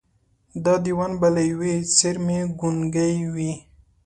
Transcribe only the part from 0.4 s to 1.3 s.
دا دېوان به